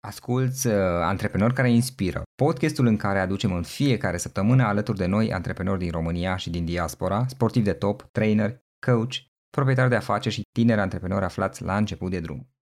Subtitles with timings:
[0.00, 5.32] Asculți uh, Antreprenori care inspiră, podcastul în care aducem în fiecare săptămână alături de noi
[5.32, 9.14] antreprenori din România și din diaspora, sportivi de top, trainer, coach,
[9.50, 12.52] proprietari de afaceri și tineri antreprenori aflați la început de drum.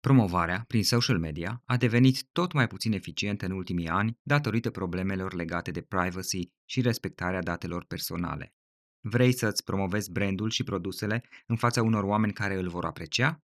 [0.00, 5.34] Promovarea prin social media a devenit tot mai puțin eficientă în ultimii ani datorită problemelor
[5.34, 8.54] legate de privacy și respectarea datelor personale.
[9.00, 13.42] Vrei să-ți promovezi brandul și produsele în fața unor oameni care îl vor aprecia?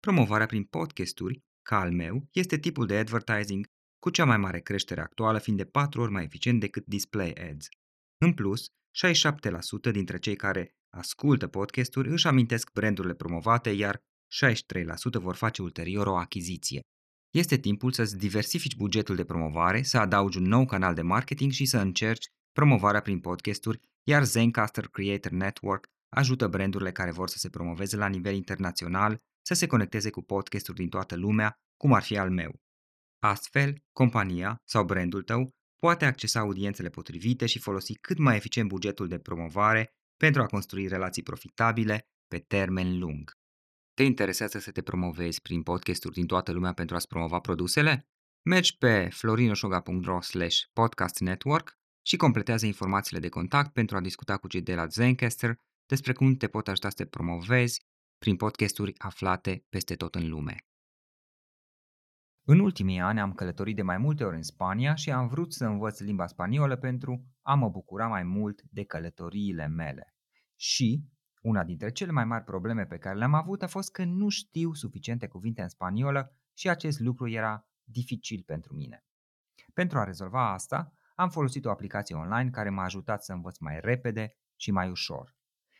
[0.00, 3.66] Promovarea prin podcasturi ca al meu, este tipul de advertising
[3.98, 7.68] cu cea mai mare creștere actuală, fiind de 4 ori mai eficient decât display ads.
[8.18, 8.66] În plus,
[9.88, 16.06] 67% dintre cei care ascultă podcasturi își amintesc brandurile promovate, iar 63% vor face ulterior
[16.06, 16.80] o achiziție.
[17.30, 21.64] Este timpul să-ți diversifici bugetul de promovare, să adaugi un nou canal de marketing și
[21.64, 27.48] să încerci promovarea prin podcasturi, iar Zencaster Creator Network ajută brandurile care vor să se
[27.48, 32.18] promoveze la nivel internațional să se conecteze cu podcasturi din toată lumea, cum ar fi
[32.18, 32.62] al meu.
[33.18, 39.08] Astfel, compania sau brandul tău poate accesa audiențele potrivite și folosi cât mai eficient bugetul
[39.08, 43.32] de promovare pentru a construi relații profitabile pe termen lung.
[43.94, 48.08] Te interesează să te promovezi prin podcasturi din toată lumea pentru a-ți promova produsele?
[48.42, 51.72] Mergi pe florinosoga.ro slash podcast network
[52.06, 56.34] și completează informațiile de contact pentru a discuta cu cei de la Zencaster despre cum
[56.34, 57.82] te pot ajuta să te promovezi
[58.24, 60.56] prin podcasturi aflate peste tot în lume.
[62.46, 65.64] În ultimii ani am călătorit de mai multe ori în Spania și am vrut să
[65.64, 70.14] învăț limba spaniolă pentru a mă bucura mai mult de călătoriile mele.
[70.56, 71.04] Și
[71.42, 74.72] una dintre cele mai mari probleme pe care le-am avut a fost că nu știu
[74.72, 79.04] suficiente cuvinte în spaniolă și acest lucru era dificil pentru mine.
[79.74, 83.80] Pentru a rezolva asta, am folosit o aplicație online care m-a ajutat să învăț mai
[83.80, 85.36] repede și mai ușor.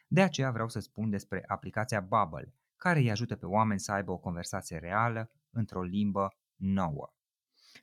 [0.07, 4.13] De aceea vreau să spun despre aplicația Bubble, care îi ajută pe oameni să aibă
[4.13, 7.15] o conversație reală într-o limbă nouă.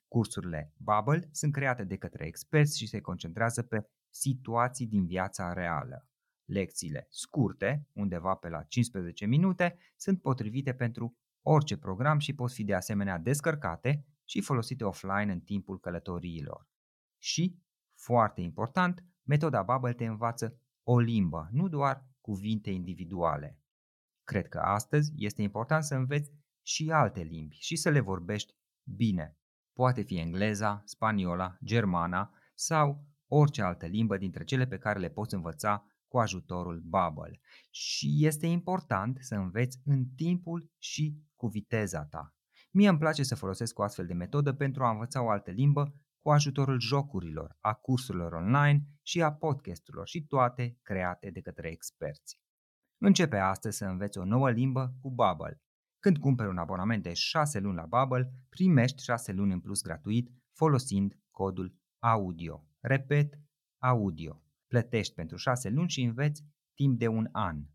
[0.07, 6.07] Cursurile Bubble sunt create de către experți și se concentrează pe situații din viața reală.
[6.45, 12.63] Lecțiile scurte, undeva pe la 15 minute, sunt potrivite pentru orice program și pot fi
[12.63, 16.67] de asemenea descărcate și folosite offline în timpul călătoriilor.
[17.17, 17.59] Și,
[17.95, 23.59] foarte important, metoda Bubble te învață o limbă, nu doar cuvinte individuale.
[24.23, 26.31] Cred că astăzi este important să înveți
[26.61, 28.53] și alte limbi și să le vorbești
[28.83, 29.37] bine.
[29.73, 35.33] Poate fi engleza, spaniola, germana sau orice altă limbă dintre cele pe care le poți
[35.33, 37.39] învăța cu ajutorul Bubble.
[37.69, 42.35] Și este important să înveți în timpul și cu viteza ta.
[42.71, 45.95] Mie îmi place să folosesc o astfel de metodă pentru a învăța o altă limbă
[46.21, 52.39] cu ajutorul jocurilor, a cursurilor online și a podcasturilor și toate create de către experți.
[52.97, 55.61] Începe astăzi să înveți o nouă limbă cu Bubble.
[55.99, 60.31] Când cumperi un abonament de 6 luni la Bubble, primești 6 luni în plus gratuit
[60.57, 62.67] folosind codul AUDIO.
[62.79, 63.39] Repet,
[63.81, 64.43] AUDIO.
[64.67, 66.43] Plătești pentru 6 luni și înveți
[66.73, 67.65] timp de un an.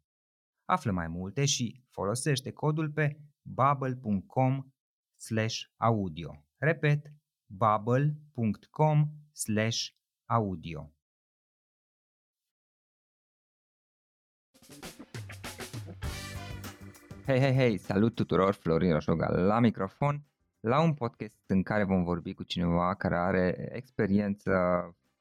[0.64, 4.70] Află mai multe și folosește codul pe bubble.com
[5.76, 6.44] audio.
[6.56, 7.12] Repet,
[7.46, 9.94] bubble.com slash
[10.26, 10.90] audio.
[17.26, 20.24] Hei, hei, hei, salut tuturor, Florin Roșoga la microfon,
[20.60, 24.50] la un podcast în care vom vorbi cu cineva care are experiență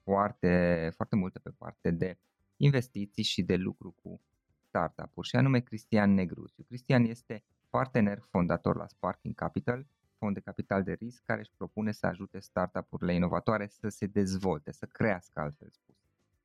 [0.04, 2.18] foarte, foarte multă pe parte de
[2.58, 4.22] investiții și de lucru cu
[4.68, 6.64] startup-uri și anume Cristian Negruțiu.
[6.64, 9.86] Cristian este partener fondator la Sparking Capital
[10.18, 14.72] fond de capital de risc care își propune să ajute startup-urile inovatoare să se dezvolte,
[14.72, 15.96] să crească altfel spus.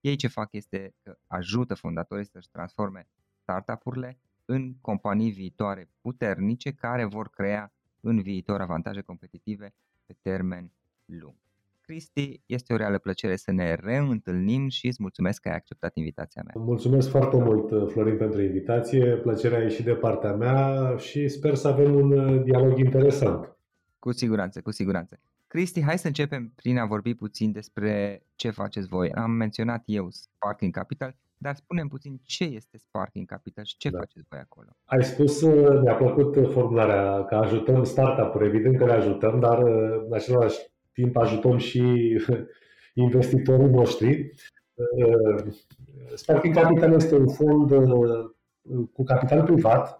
[0.01, 3.09] Ei ce fac este că ajută fondatorii să-și transforme
[3.43, 9.75] startup-urile în companii viitoare puternice care vor crea în viitor avantaje competitive
[10.07, 10.73] pe termen
[11.05, 11.35] lung.
[11.81, 16.43] Cristi, este o reală plăcere să ne reîntâlnim și îți mulțumesc că ai acceptat invitația
[16.45, 16.65] mea.
[16.65, 19.17] Mulțumesc foarte mult, Florin, pentru invitație.
[19.17, 23.57] Plăcerea e și de partea mea și sper să avem un dialog interesant.
[24.01, 25.21] Cu siguranță, cu siguranță.
[25.47, 29.13] Cristi, hai să începem prin a vorbi puțin despre ce faceți voi.
[29.13, 33.99] Am menționat eu Sparking Capital, dar spunem puțin ce este Sparking Capital și ce da.
[33.99, 34.69] faceți voi acolo.
[34.85, 40.03] Ai spus, uh, mi-a plăcut formularea că ajutăm startup-uri, evident că le ajutăm, dar uh,
[40.07, 40.59] în același
[40.93, 41.83] timp ajutăm și
[42.95, 44.31] investitorii noștri.
[44.75, 45.53] Uh,
[46.15, 47.71] Sparking Capital este un fond
[48.93, 50.00] cu capital privat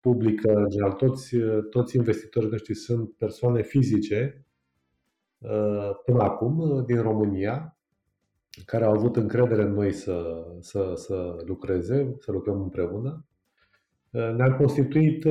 [0.00, 0.92] publică, în general.
[0.92, 1.36] Toți,
[1.70, 4.44] toți investitorii noștri sunt persoane fizice
[5.38, 7.78] uh, până acum uh, din România,
[8.64, 13.24] care au avut încredere în noi să, să, să lucreze, să lucrăm împreună.
[14.10, 15.24] Uh, ne-am constituit,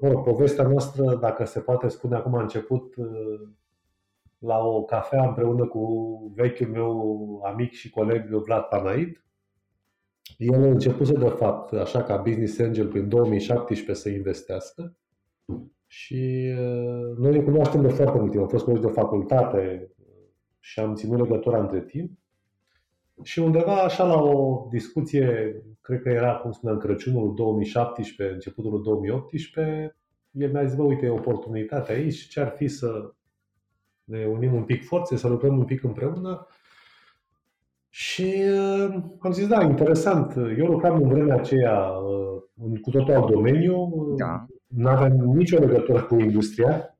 [0.00, 2.94] mă rog, povestea noastră, dacă se poate spune acum, a început
[4.38, 9.24] la o cafea împreună cu vechiul meu amic și coleg Vlad Panait,
[10.36, 14.96] el a început de fapt, așa ca business angel, prin 2017 să investească
[15.86, 18.42] și uh, noi ne cunoaștem de foarte mult timp.
[18.42, 19.92] Am fost colegi de facultate
[20.58, 22.10] și am ținut legătura între timp.
[23.22, 29.96] Și undeva așa la o discuție, cred că era, cum spuneam, Crăciunul 2017, începutul 2018,
[30.30, 33.14] el mi-a zis, bă, uite, e oportunitate aici, ce ar fi să
[34.04, 36.46] ne unim un pic forțe, să lucrăm un pic împreună
[37.92, 40.34] și uh, am zis, da, interesant.
[40.58, 43.88] Eu lucram în vremea aceea uh, în cu totul alt domeniu.
[44.16, 44.46] Da.
[44.66, 46.98] Nu aveam nicio legătură cu industria,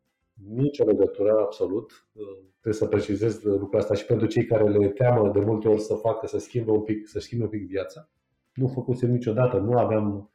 [0.54, 2.06] nicio legătură, absolut.
[2.12, 2.22] Uh,
[2.60, 5.94] trebuie să precizez lucrul asta și pentru cei care le teamă de multe ori să
[5.94, 8.08] facă, să schimbe un pic, să schimbe un pic viața.
[8.54, 10.30] Nu făcusem niciodată, nu aveam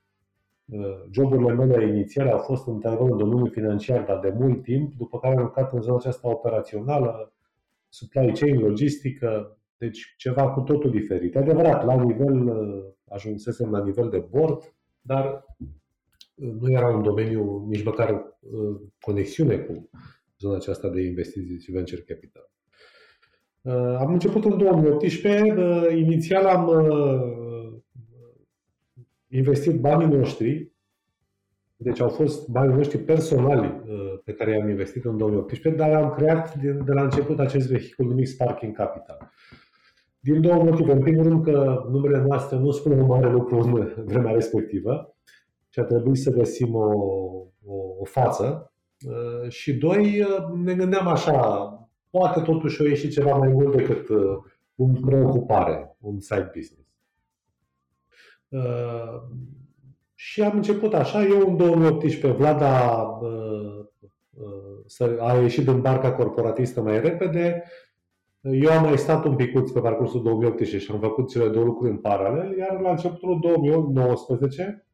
[0.65, 5.19] uh, Joburile mele inițiale au fost în în domeniul financiar, dar de mult timp, după
[5.19, 7.33] care am lucrat în zona aceasta operațională,
[7.89, 11.35] supply chain, logistică, deci ceva cu totul diferit.
[11.35, 15.45] Adevărat, la nivel, uh, ajunsesem la nivel de board, dar
[16.35, 19.89] uh, nu era un domeniu nici măcar uh, conexiune cu
[20.39, 22.49] zona aceasta de investiții și venture capital.
[23.97, 26.71] Am început în 2018, inițial am
[29.27, 30.71] investit banii noștri,
[31.75, 33.83] deci au fost banii noștri personali
[34.23, 38.05] pe care i-am investit în 2018, dar am creat de, de la început acest vehicul
[38.05, 39.31] numit Sparking Capital.
[40.25, 40.91] Din două motive.
[40.91, 45.15] În primul rând că numele noastre nu spune un mare lucru în vremea respectivă
[45.69, 46.89] și a trebuit să găsim o,
[47.65, 48.73] o, o față.
[49.07, 51.69] Uh, și doi, uh, ne gândeam așa,
[52.09, 54.37] poate totuși o ieși ceva mai mult decât uh,
[54.75, 56.83] un preocupare, un side business.
[60.13, 63.19] Și am început așa, eu în 2018, Vlad a,
[65.19, 67.63] a ieșit din barca corporatistă mai repede,
[68.51, 71.91] eu am mai stat un picuț pe parcursul 2018 și am făcut cele două lucruri
[71.91, 74.85] în paralel, iar la începutul 2019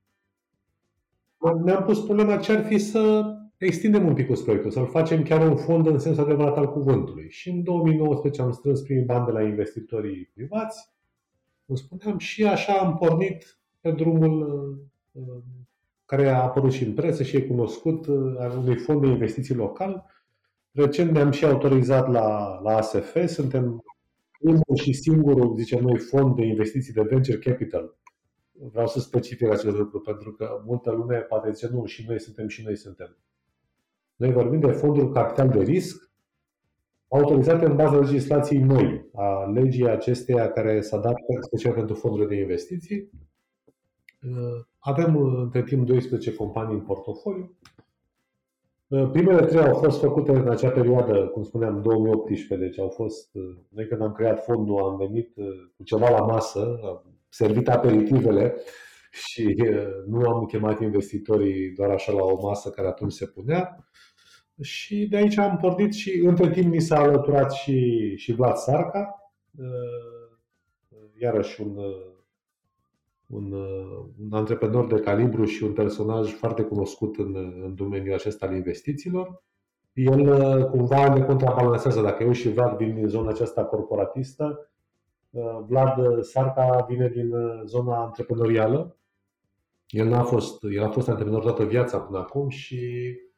[1.63, 3.23] ne-am pus problema ce ar fi să
[3.57, 7.29] extindem un pic proiectul, să-l facem chiar un fond în sensul adevărat al cuvântului.
[7.29, 10.89] Și în 2019 am strâns primii bani de la investitorii privați,
[11.65, 14.41] cum spuneam, și așa am pornit pe drumul
[15.11, 15.23] uh,
[16.05, 19.55] care a apărut și în presă și e cunoscut, uh, al unui fond de investiții
[19.55, 20.05] local,
[20.73, 23.83] Recent ne-am și autorizat la, la ASF, suntem
[24.39, 27.95] primul și singurul, zicem noi, fond de investiții de venture capital.
[28.51, 32.47] Vreau să specific acest lucru, pentru că multă lume poate zice, nu, și noi suntem,
[32.47, 33.17] și noi suntem.
[34.15, 36.11] Noi vorbim de fonduri capital de risc,
[37.07, 42.41] autorizate în baza legislației noi, a legii acesteia care s-a dat special pentru fondurile de
[42.41, 43.09] investiții.
[44.79, 47.80] Avem între timp 12 companii în portofoliu Uh,
[49.11, 53.43] primele trei au fost făcute în acea perioadă, cum spuneam, 2018, deci au fost, uh,
[53.69, 55.45] noi când am creat fondul am venit uh,
[55.77, 58.55] cu ceva la masă, am servit aperitivele
[59.11, 59.55] și
[60.07, 63.85] nu am chemat investitorii doar așa la o masă care atunci se punea.
[64.61, 69.33] Și de aici am pornit și între timp mi s-a alăturat și, și Vlad Sarca,
[71.17, 71.77] iarăși un
[73.31, 78.45] un, uh, un antreprenor de calibru și un personaj foarte cunoscut în, în domeniul acesta
[78.45, 79.43] al investițiilor.
[79.93, 82.01] El uh, cumva ne contrabalansează.
[82.01, 84.71] Dacă eu și Vlad vin din zona aceasta corporatistă,
[85.29, 87.33] uh, Vlad Sarca vine din
[87.65, 88.95] zona antreprenorială.
[89.87, 93.30] El, n-a fost, el a fost antreprenor toată viața până acum și uh,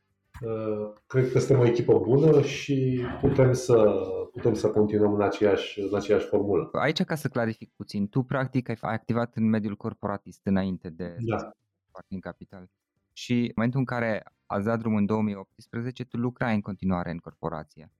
[1.08, 3.94] cred că suntem o echipă bună și putem să
[4.32, 6.70] putem să continuăm în aceeași, în aceeași formulă.
[6.72, 11.52] Aici, ca să clarific puțin, tu practic ai activat în mediul corporatist înainte de da.
[11.92, 12.70] Parking Capital.
[13.14, 17.18] Și în momentul în care ați dat drumul în 2018, tu lucrai în continuare în
[17.18, 17.92] corporație.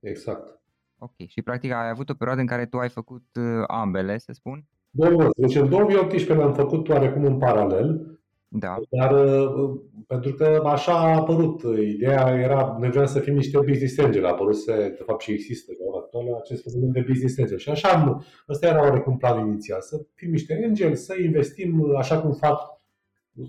[0.00, 0.60] exact.
[1.02, 4.32] Ok, și practic ai avut o perioadă în care tu ai făcut uh, ambele, să
[4.32, 4.64] spun?
[4.90, 8.19] Bun, deci în 2018 le-am făcut oarecum în paralel,
[8.52, 8.80] Da.
[8.90, 11.62] dar uh, pentru că așa a apărut.
[11.78, 15.72] Ideea era, noi vreau să fim niște business angel, a apărut, de fapt și există
[15.78, 17.58] la ora actuală acest fenomen de business angel.
[17.58, 22.20] Și așa, am- ăsta era oarecum planul inițial, să fim niște angel, să investim așa
[22.20, 22.80] cum fac,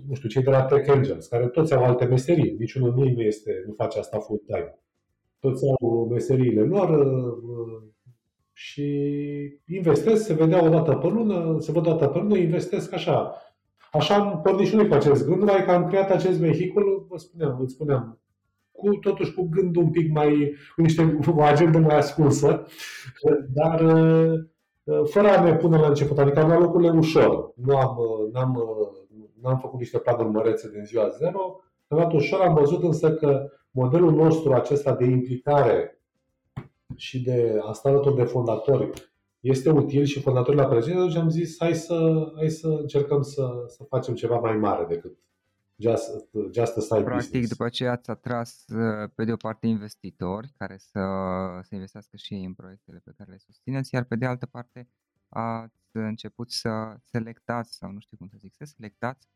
[0.08, 3.64] nu știu, cei de la Tech Angels, care toți au alte meserii, niciunul nu este,
[3.66, 4.78] nu face asta full time.
[5.38, 7.82] Toți au meseriile lor uh,
[8.52, 8.86] și
[9.66, 13.34] investesc, se vedea o dată pe lună, se văd o dată pe lună, investesc așa.
[13.92, 17.16] Așa am pornit și noi cu acest gând, numai că am creat acest vehicul, vă
[17.16, 18.18] spuneam, vă spuneam,
[18.72, 22.66] cu, totuși cu gândul un pic mai, cu niște, cu o agendă mai ascunsă,
[23.52, 27.52] dar uh, fără a ne pune la început, adică am luat lucrurile ușor.
[27.54, 32.12] Nu am, uh, n-am, uh, n-am făcut niște planuri mărețe din ziua zero, am luat
[32.12, 36.00] ușor, am văzut însă că modelul nostru acesta de implicare
[36.96, 38.90] și de a sta alături de fondatori
[39.42, 43.64] este util și fondatorii la prezent, atunci am zis hai să, hai să încercăm să,
[43.66, 45.18] să facem ceva mai mare decât
[45.76, 47.48] just, just a side Practic, business.
[47.48, 51.00] după aceea ați atras uh, pe de o parte investitori care să,
[51.62, 54.88] să investească și ei în proiectele pe care le susțineți, iar pe de altă parte
[55.28, 59.28] ați început să selectați, sau nu știu cum să zic, să selectați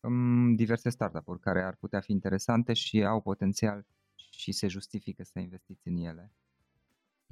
[0.00, 3.86] um, diverse startup-uri care ar putea fi interesante și au potențial
[4.30, 6.32] și se justifică să investiți în ele.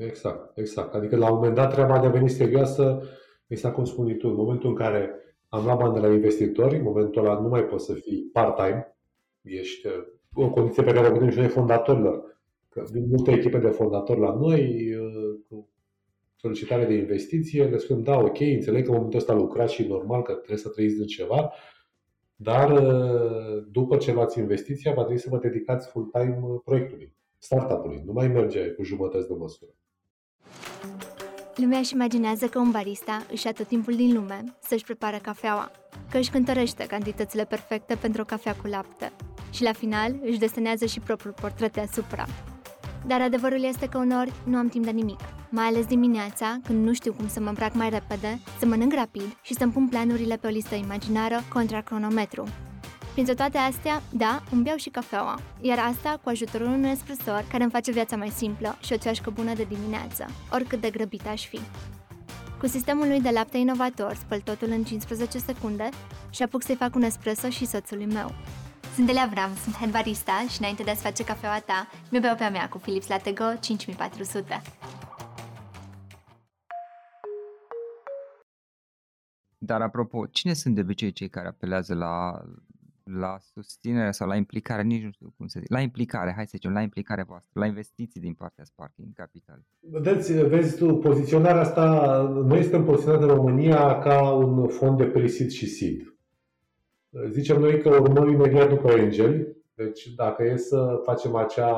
[0.05, 0.95] Exact, exact.
[0.95, 3.03] Adică la un moment dat treaba a devenit serioasă,
[3.47, 5.11] exact cum spui tu, în momentul în care
[5.49, 8.97] am luat bani de la investitori, în momentul ăla nu mai poți să fii part-time,
[9.43, 9.93] ești uh,
[10.35, 12.39] o condiție pe care o putem și noi fondatorilor.
[12.69, 15.69] Că vin multe echipe de fondatori la noi uh, cu
[16.37, 20.23] solicitare de investiție, le spunem, da, ok, înțeleg că în momentul ăsta lucrați și normal
[20.23, 21.53] că trebuie să trăiți din ceva,
[22.37, 28.03] dar uh, după ce luați investiția, va trebui să vă dedicați full-time uh, proiectului, startup-ului.
[28.05, 29.71] Nu mai merge cu jumătăți de măsură.
[31.57, 35.71] Lumea își imaginează că un barista își ia tot timpul din lume să-și prepară cafeaua,
[36.11, 39.13] că își cântărește cantitățile perfecte pentru o cafea cu lapte
[39.51, 42.27] și la final își desenează și propriul portret deasupra.
[43.07, 45.21] Dar adevărul este că uneori nu am timp de nimic,
[45.51, 49.37] mai ales dimineața, când nu știu cum să mă îmbrac mai repede, să mănânc rapid
[49.43, 52.45] și să-mi pun planurile pe o listă imaginară contra cronometru.
[53.13, 57.63] Printre toate astea, da, îmi beau și cafeaua, iar asta cu ajutorul unui espresor care
[57.63, 61.47] îmi face viața mai simplă și o ceașcă bună de dimineață, oricât de grăbit aș
[61.47, 61.61] fi.
[62.59, 65.89] Cu sistemul lui de lapte inovator spăl totul în 15 secunde
[66.31, 68.35] și apuc să-i fac un espresso și soțului meu.
[68.95, 72.37] Sunt Delia Avram, sunt head barista și înainte de a-ți face cafeaua ta, mi beau
[72.37, 74.63] pe a mea cu Philips Latte Go 5400.
[79.59, 82.43] Dar apropo, cine sunt de obicei cei care apelează la,
[83.19, 86.53] la susținere sau la implicare, nici nu știu cum să zic, la implicare, hai să
[86.55, 89.65] zicem, la implicare voastră, la investiții din partea Sparking Capital?
[89.81, 95.51] Vedeți, vezi tu, poziționarea asta, noi suntem poziționați în România ca un fond de pre-seed
[95.51, 96.15] și seed.
[97.29, 101.75] Zicem noi că urmăm imediat după Angel, deci dacă e să facem acea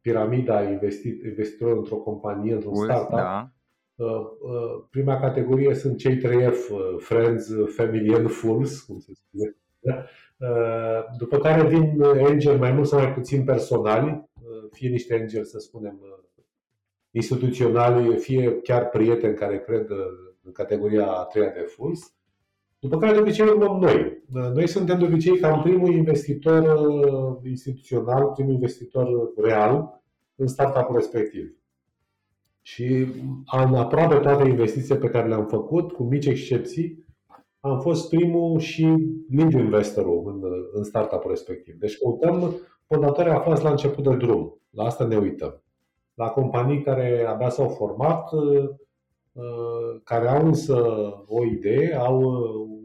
[0.00, 3.52] piramida investit, investitorilor într-o companie, într-un Ui, startup, Da,
[3.98, 9.56] Uh, uh, prima categorie sunt cei 3F, uh, Friends, Family and Fools, cum se spune.
[9.80, 10.04] Da?
[10.36, 15.44] Uh, După care vin angel mai mult sau mai puțin personali, uh, fie niște angel,
[15.44, 16.42] să spunem, uh,
[17.10, 19.96] instituționali, fie chiar prieteni care cred uh,
[20.42, 22.12] în categoria a treia de Fools.
[22.78, 24.22] După care de obicei urmăm noi.
[24.34, 30.02] Uh, Noi suntem de obicei cam primul investitor uh, instituțional, primul investitor real
[30.34, 31.52] în startup-ul respectiv.
[32.62, 33.06] Și
[33.52, 37.06] în aproape toate investițiile pe care le-am făcut, cu mici excepții,
[37.60, 38.86] am fost primul și
[39.30, 41.74] lead investorul în, în startup-ul respectiv.
[41.74, 42.54] Deci căutăm
[42.86, 44.60] fondatori aflați la început de drum.
[44.70, 45.62] La asta ne uităm.
[46.14, 48.68] La companii care abia s-au format, uh,
[50.04, 50.84] care au însă
[51.26, 52.20] o idee, au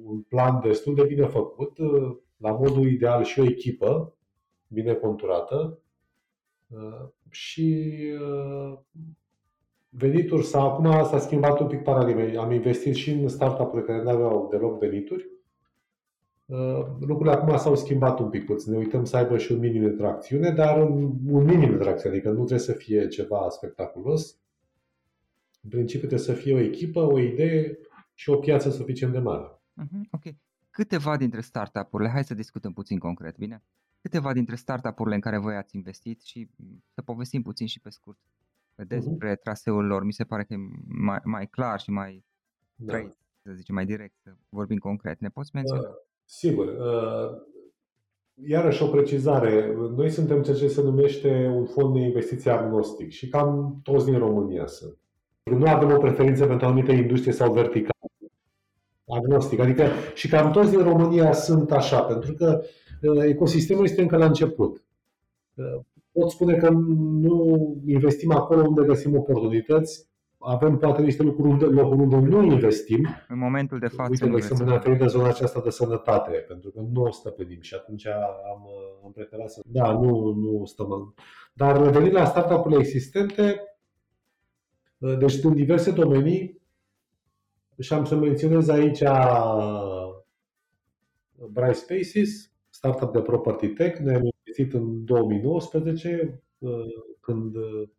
[0.03, 4.15] un plan destul de bine făcut, uh, la modul ideal și o echipă
[4.67, 5.79] bine conturată
[6.67, 8.79] uh, și uh,
[9.95, 12.41] venituri sau acum s-a schimbat un pic paradigma.
[12.41, 15.27] Am investit și în startup-uri care nu aveau deloc venituri.
[16.45, 18.71] Uh, Lucrurile acum s-au schimbat un pic puțin.
[18.71, 22.15] Ne uităm să aibă și un minim de tracțiune, dar un, un minim de tracțiune,
[22.15, 24.37] adică nu trebuie să fie ceva spectaculos.
[25.61, 27.77] În principiu trebuie să fie o echipă, o idee
[28.13, 29.61] și o piață suficient de mare.
[29.73, 30.23] Mhm, ok.
[30.69, 33.63] Câteva dintre startup-urile, hai să discutăm puțin concret, bine?
[34.01, 37.89] Câteva dintre startup-urile în care voi ați investit și mm, să povestim puțin și pe
[37.89, 38.19] scurt
[38.75, 40.03] despre traseul lor.
[40.03, 42.25] Mi se pare că e mai, mai clar și mai
[42.75, 42.85] Da.
[42.93, 45.19] straight, să zicem, mai direct, să vorbim concret.
[45.19, 45.81] Ne poți menționa?
[45.81, 46.65] Uh, Sigur.
[46.65, 47.41] uh,
[48.33, 49.73] iarăși o precizare.
[49.95, 54.17] Noi suntem ceea ce se numește un fond de investiție agnostic și cam toți din
[54.17, 54.97] România sunt.
[55.43, 57.91] Nu avem o preferință pentru anumite industrie sau verticale.
[59.07, 59.59] Agnostic.
[59.59, 62.61] Adică și cam toți din România sunt așa, pentru că
[63.01, 64.83] uh, ecosistemul este încă la început.
[66.13, 71.65] Uh, pot spune că nu investim acolo unde găsim oportunități, avem poate niște lucruri unde,
[71.65, 73.07] locuri unde nu investim.
[73.27, 74.09] În momentul de față.
[74.09, 77.73] Uite, de exemplu, ne-a de zona aceasta de sănătate, pentru că nu o stăpânim și
[77.73, 78.67] atunci am,
[79.03, 79.61] am preferat să...
[79.65, 81.13] Da, nu, nu stăm.
[81.53, 83.61] Dar revenind la startup-urile existente,
[84.97, 86.61] deci în diverse domenii,
[87.79, 90.07] și am să menționez aici uh,
[91.51, 93.99] Bright Spaces, startup de property tech.
[93.99, 96.71] Ne-am investit în 2019, uh,
[97.19, 97.89] când uh,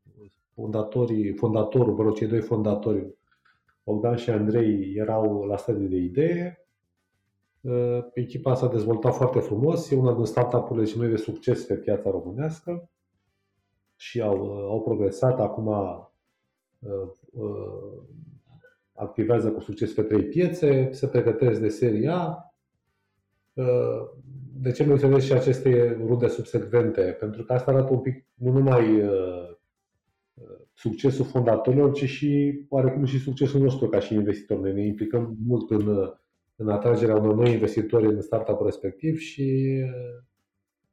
[0.54, 3.14] fondatorii, fondatorul, vă cei doi fondatori,
[3.84, 6.58] Bogdan și Andrei, erau la stadiu de idee.
[8.14, 12.10] Echipa s-a dezvoltat foarte frumos, e una din startup-urile și noi de succes pe piața
[12.10, 12.90] românească
[13.96, 15.40] și au, au progresat.
[15.40, 15.68] Acum
[18.92, 22.54] activează cu succes pe trei piețe, se pregătesc de serie A.
[24.64, 27.00] De ce menționez și aceste rude subsecvente?
[27.00, 29.56] Pentru că asta arată un pic nu numai uh,
[30.72, 34.58] succesul fondatorilor, ci și oarecum și succesul nostru ca și investitor.
[34.58, 36.12] Noi ne implicăm mult în,
[36.56, 40.22] în atragerea unor noi investitori în startup respectiv și uh,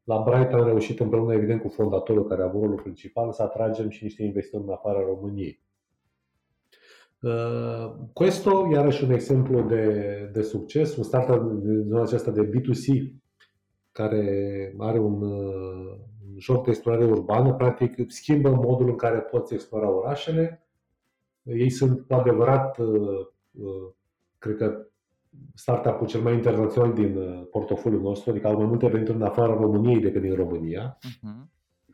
[0.04, 3.90] la Bright am reușit împreună, evident, cu fondatorul care a avut rolul principal, să atragem
[3.90, 5.64] și niște investitori în afara României.
[7.22, 13.20] Uh, Questo, iarăși un exemplu de, de succes, un startup din zona aceasta de B2C,
[13.92, 15.98] care are un, uh,
[16.32, 20.66] un joc de explorare urbană, practic schimbă modul în care poți explora orașele.
[21.44, 23.28] Ei sunt cu adevărat, uh,
[24.38, 24.86] cred că,
[25.54, 27.20] startup-ul cel mai internațional din
[27.52, 30.98] portofoliul nostru, adică au mai multe venituri în afara României decât din România.
[30.98, 31.50] Uh-huh.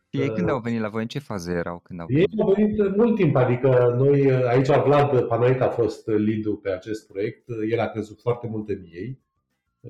[0.09, 1.01] Ei când au venit la voi?
[1.01, 2.29] În ce fază erau când au venit?
[2.31, 7.07] Ei au venit mult timp, adică noi, aici Vlad Panait a fost lead pe acest
[7.07, 9.21] proiect, el a crezut foarte mult în ei,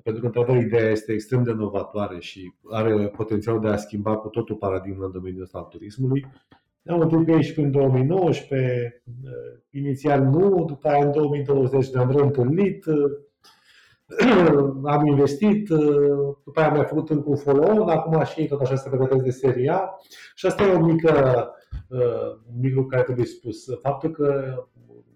[0.04, 4.28] pentru că, într-adevăr, ideea este extrem de inovatoare și are potențial de a schimba cu
[4.28, 6.26] totul paradigma în domeniul ăsta al turismului.
[6.82, 9.04] Ne-am întâlnit ei și prin 2019,
[9.70, 12.86] inițial nu, după aia în 2020 ne-am reîntâlnit,
[14.84, 18.76] am investit, uh, după aia am mai făcut încă un follow acum și tot așa
[18.76, 20.00] se pregătesc de seria.
[20.36, 21.12] Și asta e o mică,
[21.90, 23.66] uh, un mic lucru care trebuie spus.
[23.82, 24.56] Faptul că,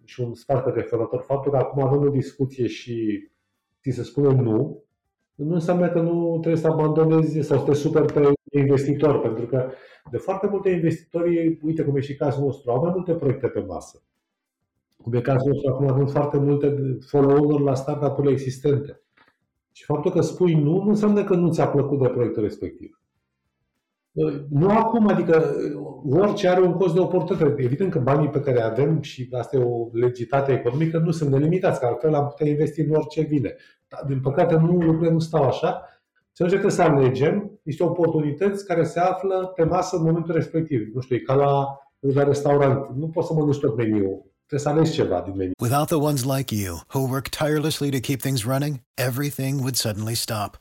[0.04, 3.30] și un sfat referator, faptul că acum avem o discuție și
[3.82, 4.84] ți se spune nu,
[5.36, 9.72] nu înseamnă că nu trebuie să abandonezi sau să te super pe investitor, pentru că
[10.12, 13.60] de foarte multe investitori, uite cum e și cazul nostru, au mai multe proiecte pe
[13.60, 14.04] masă.
[15.04, 19.02] Cum e cazul nostru, acum avem foarte multe follow-uri la startup-urile existente.
[19.72, 23.01] Și faptul că spui nu, nu înseamnă că nu ți-a plăcut de proiectul respectiv.
[24.50, 25.56] Nu acum, adică
[26.10, 27.62] orice are un cost de oportunitate.
[27.62, 31.80] Evident că banii pe care avem, și asta e o legitate economică, nu sunt nelimitați,
[31.80, 33.56] că altfel am putea investi în orice vine.
[33.88, 35.86] Dar, din păcate, nu, lucrurile nu stau așa.
[36.34, 40.92] Și atunci trebuie să alegem niște oportunități care se află pe masă în momentul respectiv.
[40.94, 42.90] Nu știu, e ca la, la restaurant.
[42.96, 44.32] Nu poți să mănânci tot meniul
[45.60, 50.14] Without the ones like you, who work tirelessly to keep things running, everything would suddenly
[50.14, 50.61] stop.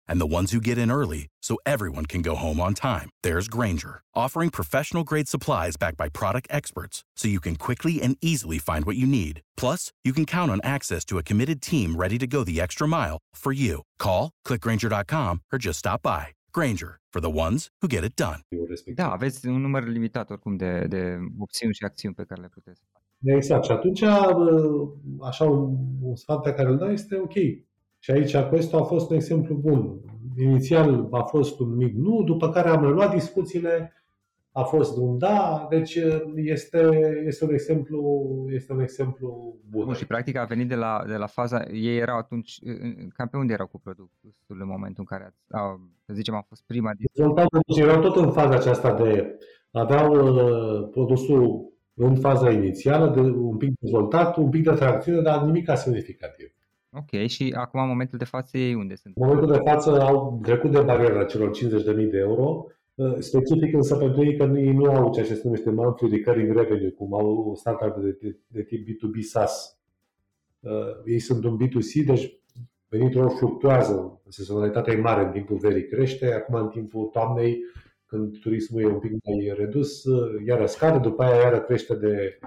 [0.11, 3.47] and the ones who get in early so everyone can go home on time, there's
[3.47, 8.59] Granger, offering professional grade supplies backed by product experts so you can quickly and easily
[8.59, 9.41] find what you need.
[9.57, 12.87] Plus, you can count on access to a committed team ready to go the extra
[12.87, 13.81] mile for you.
[13.99, 16.27] Call, clickgranger.com, or just stop by.
[16.51, 18.41] Granger, for the ones who get it done.
[18.95, 22.81] Da, aveți un număr limitat oricum de, de opțiuni și acțiuni pe care le puteți
[23.23, 23.63] Exact.
[23.63, 24.01] Și atunci,
[25.21, 27.33] așa, un, un sfat pe care îl dai este ok.
[28.03, 29.99] Și aici acesta a fost un exemplu bun.
[30.37, 33.93] Inițial a fost un mic nu, după care am reluat discuțiile,
[34.51, 35.99] a fost un da, deci
[36.35, 36.89] este,
[37.25, 37.99] este, un, exemplu,
[38.49, 39.85] este un exemplu bun.
[39.85, 39.93] bun.
[39.93, 42.59] Și practic a venit de la, de la faza, ei erau atunci,
[43.13, 46.63] cam pe unde erau cu produsul în momentul în care, a, să zicem, a fost
[46.65, 47.83] prima discuție?
[47.83, 49.37] Erau tot în faza aceasta de,
[49.71, 55.43] aveau uh, produsul în faza inițială, de un pic dezvoltat, un pic de tracțiune, dar
[55.43, 56.51] nimic semnificativ.
[56.91, 59.13] Ok, și acum în momentul de față ei unde sunt?
[59.17, 62.65] În momentul de față au trecut de bariera celor 50.000 de euro
[63.19, 66.89] Specific însă pentru ei că ei nu au ceea ce se numește monthly recurring revenue,
[66.89, 69.79] cum au startup de, de, de tip B2B SaaS.
[71.05, 72.39] Ei sunt un B2C, deci
[72.87, 77.59] venitul lor fluctuează, sezonalitatea e mare, în timpul verii crește, acum în timpul toamnei,
[78.05, 80.03] când turismul e un pic mai redus,
[80.45, 82.39] iară scade, după aia iară crește de,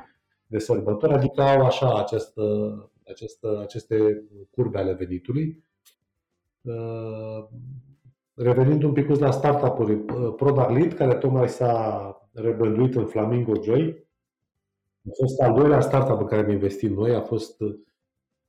[0.46, 2.42] de sărbători, adică au așa această,
[3.06, 5.64] această, aceste curbe ale venitului.
[8.34, 9.96] Revenind un pic la startup-uri,
[10.36, 14.08] Product Lead, care tocmai s-a rebranduit în Flamingo Joy,
[15.06, 17.56] a fost al doilea startup în care am investit noi, a fost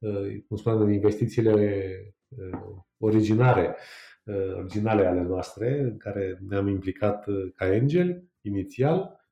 [0.05, 1.53] Uh, cum spuneam, în investițiile
[2.27, 2.59] uh,
[2.97, 3.75] originare,
[4.23, 9.24] uh, originale ale noastre, în care ne-am implicat ca angel inițial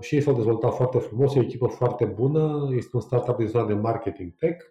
[0.00, 3.46] și ei s-au dezvoltat foarte frumos, e o echipă foarte bună, este un startup din
[3.46, 4.64] zona de marketing tech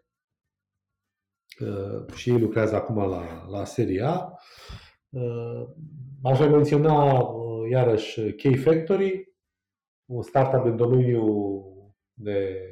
[2.15, 4.39] și ei lucrează acum la, la seria A.
[6.23, 7.25] Aș mai menționa
[7.69, 9.34] iarăși Key Factory,
[10.06, 11.63] un startup în domeniul
[12.13, 12.67] de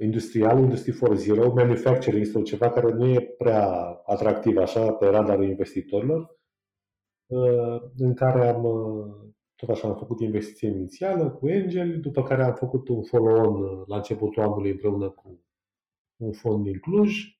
[0.00, 3.68] industrial, Industry 4.0, manufacturing sau ceva care nu e prea
[4.04, 6.38] atractiv așa pe radarul investitorilor,
[7.26, 9.33] uh, în care am uh,
[9.64, 13.86] tot așa am făcut investiție inițială cu Angel, după care am făcut un follow-on uh,
[13.86, 15.44] la începutul anului împreună cu
[16.16, 17.38] un fond din Cluj.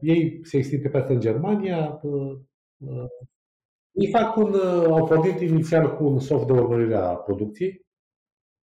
[0.00, 2.00] Ei se extind pe piața în Germania.
[3.92, 4.54] Ei fac un,
[4.90, 7.86] au pornit inițial cu un soft de urmărire a producției,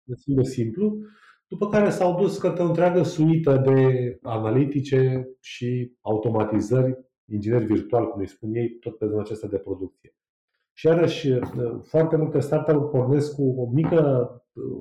[0.03, 0.97] destul de simplu,
[1.47, 8.19] după care s-au dus către o întreagă suită de analitice și automatizări, ingineri virtual, cum
[8.19, 10.15] îi spun ei, tot pe zona aceasta de producție.
[10.77, 11.39] Și iarăși,
[11.81, 14.29] foarte multe startup-uri pornesc cu o mică,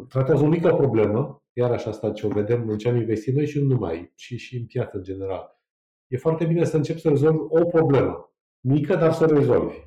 [0.08, 3.60] tratează o mică problemă, iarăși asta ce o vedem în ce am investit noi și
[3.60, 5.60] nu numai, ci și în piață în general.
[6.06, 9.78] E foarte bine să începi să rezolvi o problemă, mică, dar să o rezolvi.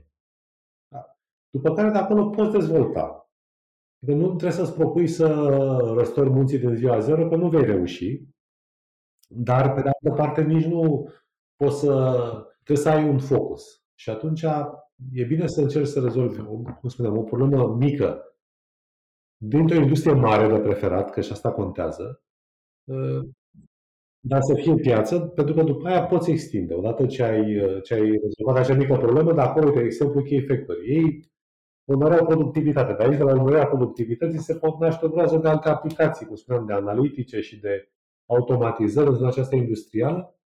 [0.88, 1.18] Da.
[1.50, 3.32] După care de acolo poți dezvolta.
[4.06, 5.28] Că nu trebuie să-ți propui să
[5.98, 8.22] răstori munții din ziua zero, că nu vei reuși.
[9.30, 11.10] Dar, pe de altă parte, nici nu
[11.56, 12.14] poți să...
[12.64, 13.84] Trebuie să ai un focus.
[14.00, 14.46] Și atunci
[15.12, 16.42] e bine să încerci să rezolvi,
[16.80, 18.22] cum spuneam, o problemă mică
[19.38, 22.22] dintr-o industrie mare de preferat, că și asta contează,
[24.20, 26.74] dar să fie piață, pentru că după aia poți extinde.
[26.74, 30.96] Odată ce ai, ce ai rezolvat acea mică problemă, de acolo, de exemplu, Key Factory.
[30.96, 31.32] Ei
[31.84, 32.94] urmăreau productivitate.
[32.94, 36.36] De aici, de la urmărirea productivității, se pot naște o groază de alte aplicații, cum
[36.36, 37.92] spuneam, de analitice și de
[38.26, 40.40] automatizări în această industrială,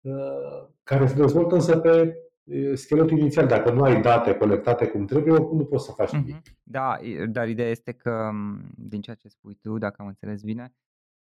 [0.00, 2.27] uh, care se dezvoltă însă pe uh,
[2.74, 3.46] scheletul inițial.
[3.46, 6.36] Dacă nu ai date colectate cum trebuie, oricum nu poți să faci nimic.
[6.36, 6.62] Mm-hmm.
[6.62, 6.96] Da,
[7.28, 8.30] dar ideea este că,
[8.76, 10.74] din ceea ce spui tu, dacă am înțeles bine,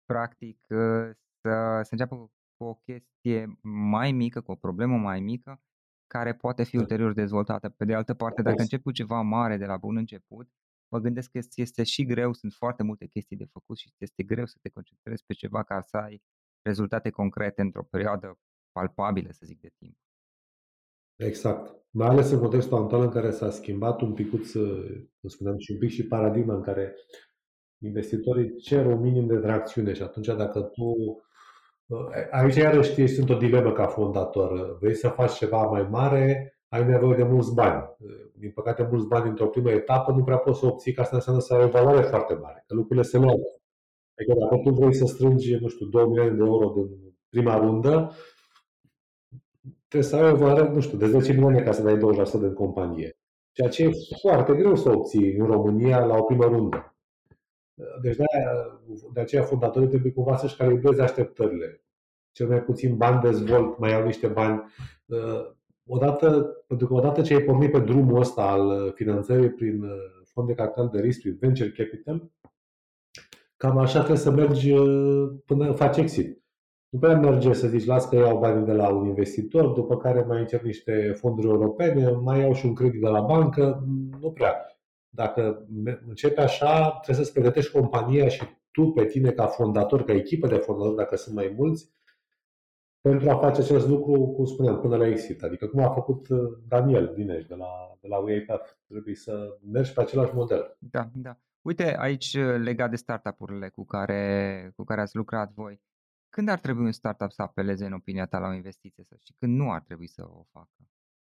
[0.06, 1.10] practic uh,
[1.42, 5.62] să, să înceapă cu o chestie mai mică, cu o problemă mai mică,
[6.08, 6.82] care poate fi da.
[6.82, 7.70] ulterior dezvoltată.
[7.70, 10.50] Pe de altă parte, dacă încep cu ceva mare de la bun început,
[10.92, 14.46] mă gândesc că este și greu, sunt foarte multe chestii de făcut și este greu
[14.46, 16.22] să te concentrezi pe ceva ca să ai
[16.62, 18.40] rezultate concrete într-o perioadă
[18.72, 19.98] palpabilă, să zic, de timp.
[21.26, 21.76] Exact.
[21.90, 24.52] Mai ales în contextul actual în care s-a schimbat un picuț,
[25.20, 26.96] cum spuneam, și un pic și paradigma în care
[27.84, 30.96] investitorii cer un minim de tracțiune și atunci dacă tu
[32.32, 34.78] Aici iarăși sunt o dilemă ca fondator.
[34.80, 37.96] Vrei să faci ceva mai mare, ai nevoie de mulți bani.
[38.34, 41.42] Din păcate, mulți bani într-o primă etapă nu prea poți să obții, ca asta înseamnă
[41.42, 43.42] să ai o valoare foarte mare, că lucrurile se leagă.
[44.18, 48.12] Adică dacă tu vrei să strângi, nu știu, 2 milioane de euro din prima rundă,
[49.88, 52.00] trebuie să ai o valoare, nu știu, de 10 milioane ca să dai 20%
[52.40, 53.18] din companie.
[53.52, 56.96] Ceea ce e foarte greu să obții în România la o primă rundă.
[58.02, 58.82] Deci de, aia,
[59.14, 61.84] de aceea fondatorii trebuie cumva să-și calibreze așteptările.
[62.32, 64.64] Cel mai puțin bani dezvolt, mai au niște bani.
[65.06, 65.52] Uh,
[65.86, 69.92] odată, pentru că odată ce ai pornit pe drumul ăsta al finanțării prin uh,
[70.24, 72.32] fond de capital de risc, prin venture capital,
[73.58, 76.43] cam așa trebuie să mergi uh, până faci exit.
[76.94, 80.22] Nu prea merge să zici, las că iau bani de la un investitor, după care
[80.22, 83.84] mai încerc niște fonduri europene, mai iau și un credit de la bancă,
[84.20, 84.56] nu prea.
[85.10, 85.68] Dacă
[86.08, 90.56] începe așa, trebuie să-ți pregătești compania și tu pe tine ca fondator, ca echipă de
[90.56, 91.92] fondatori, dacă sunt mai mulți,
[93.02, 95.44] pentru a face acest lucru, cum spuneam, până la exit.
[95.44, 98.70] Adică cum a făcut uh, Daniel Dineș de la, de la UiPath.
[98.88, 100.78] Trebuie să mergi pe același model.
[100.80, 101.38] Da, da.
[101.62, 105.82] Uite, aici uh, legat de startup-urile cu care, cu care ați lucrat voi,
[106.34, 109.58] când ar trebui un startup să apeleze în opinia ta la o investiție și când
[109.58, 110.70] nu ar trebui să o facă?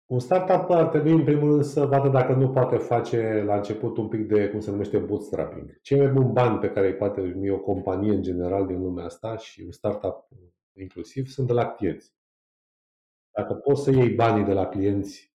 [0.06, 3.96] Un startup ar trebui în primul rând să vadă dacă nu poate face la început
[3.96, 5.80] un pic de, cum se numește, bootstrapping.
[5.80, 9.04] Cei mai buni bani pe care îi poate primi o companie în general din lumea
[9.04, 10.28] asta și un startup
[10.72, 12.14] inclusiv sunt de la clienți.
[13.30, 15.34] Dacă poți să iei banii de la clienți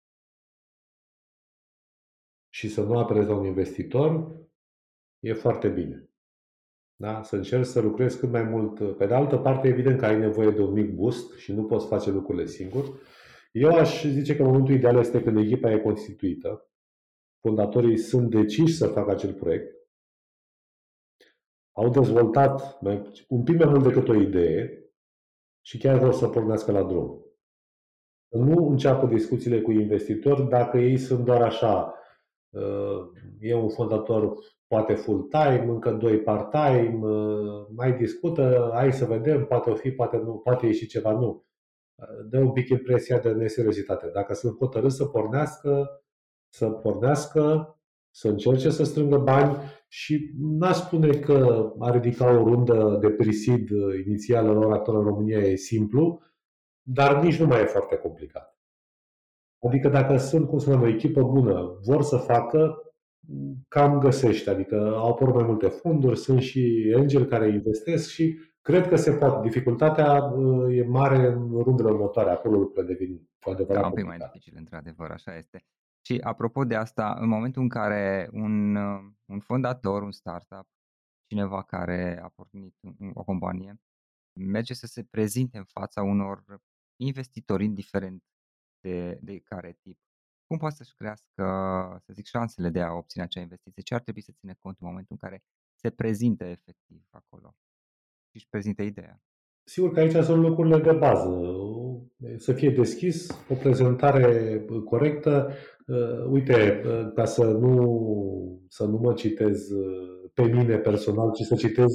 [2.49, 4.37] și să nu apelezi la un investitor,
[5.19, 6.08] e foarte bine.
[7.01, 7.23] Da?
[7.23, 8.97] Să încerci să lucrezi cât mai mult.
[8.97, 11.87] Pe de altă parte, evident că ai nevoie de un mic boost și nu poți
[11.87, 12.99] face lucrurile singur.
[13.51, 16.69] Eu aș zice că momentul ideal este când echipa e constituită,
[17.41, 19.75] fondatorii sunt deciși să facă acel proiect,
[21.71, 22.79] au dezvoltat
[23.27, 24.83] un pic mai mult decât o idee
[25.61, 27.23] și chiar vor să pornească la drum.
[28.27, 31.93] Nu înceapă discuțiile cu investitori dacă ei sunt doar așa,
[32.49, 34.37] uh, e un fondator
[34.69, 40.17] poate full-time, încă doi part-time, uh, mai discută, hai să vedem, poate o fi, poate
[40.17, 41.45] nu, poate ieși ceva, nu.
[41.95, 44.09] Uh, dă un pic impresia de neseriozitate.
[44.13, 46.01] Dacă sunt hotărât să pornească,
[46.53, 47.73] să pornească,
[48.11, 53.69] să încerce să strângă bani și n-aș spune că a ridica o rundă de prisid
[54.05, 56.21] inițială la ora actuală în România e simplu,
[56.81, 58.59] dar nici nu mai e foarte complicat.
[59.67, 62.88] Adică dacă sunt, cum spuneam, o echipă bună, vor să facă,
[63.67, 64.49] cam găsește.
[64.49, 69.11] Adică au apărut mai multe fonduri, sunt și angel care investesc și cred că se
[69.11, 69.47] poate.
[69.47, 74.05] Dificultatea uh, e mare în rundele următoare, acolo lucrurile devin cu adevărat da, un pic
[74.05, 75.65] mai dificil, într-adevăr, așa este.
[76.05, 80.67] Și apropo de asta, în momentul în care un, uh, un fondator, un startup,
[81.27, 82.75] cineva care a pornit
[83.13, 83.79] o companie,
[84.39, 86.43] merge să se prezinte în fața unor
[87.01, 88.23] investitori indiferent
[88.79, 89.99] de, de care tip,
[90.49, 91.43] cum poate să-și crească,
[92.05, 93.81] să zic, șansele de a obține acea investiție?
[93.81, 95.43] Ce ar trebui să ține cont în momentul în care
[95.75, 97.55] se prezintă efectiv acolo
[98.29, 99.21] și își prezintă ideea?
[99.63, 101.41] Sigur că aici sunt lucrurile de bază.
[102.37, 105.53] Să fie deschis, o prezentare corectă.
[106.29, 106.81] Uite,
[107.15, 109.67] ca să nu, să nu mă citez
[110.33, 111.91] pe mine personal, ci să citez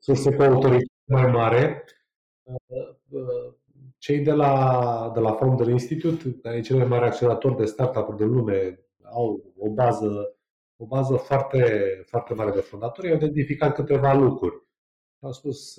[0.00, 1.84] surse cu autoritate mai mare,
[4.00, 8.16] cei de la, de la Founder Institute, care e cel mai mare accelerator de startup-uri
[8.16, 10.36] din lume, au o bază,
[10.76, 14.62] o bază foarte, foarte mare de fondatori, au identificat câteva lucruri.
[15.20, 15.74] Au spus,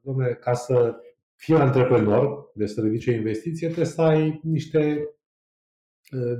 [0.00, 0.96] domnule, ca să
[1.34, 5.14] fii antreprenor, de să ridice o investiție, trebuie să ai niște,